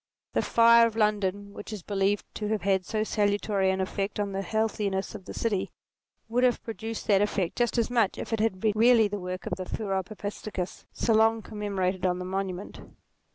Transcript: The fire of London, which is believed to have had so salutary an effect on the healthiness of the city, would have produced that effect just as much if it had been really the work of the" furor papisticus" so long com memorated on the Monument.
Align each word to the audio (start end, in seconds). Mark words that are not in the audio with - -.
The 0.33 0.41
fire 0.41 0.87
of 0.87 0.95
London, 0.95 1.53
which 1.53 1.71
is 1.71 1.83
believed 1.83 2.25
to 2.33 2.47
have 2.47 2.63
had 2.63 2.87
so 2.87 3.03
salutary 3.03 3.69
an 3.69 3.79
effect 3.79 4.19
on 4.19 4.31
the 4.31 4.41
healthiness 4.41 5.13
of 5.13 5.25
the 5.25 5.33
city, 5.35 5.69
would 6.27 6.43
have 6.43 6.63
produced 6.63 7.05
that 7.05 7.21
effect 7.21 7.55
just 7.55 7.77
as 7.77 7.91
much 7.91 8.17
if 8.17 8.33
it 8.33 8.39
had 8.39 8.59
been 8.59 8.73
really 8.75 9.07
the 9.07 9.19
work 9.19 9.45
of 9.45 9.57
the" 9.57 9.65
furor 9.77 10.01
papisticus" 10.01 10.85
so 10.91 11.13
long 11.13 11.43
com 11.43 11.59
memorated 11.59 12.03
on 12.07 12.17
the 12.17 12.25
Monument. 12.25 12.81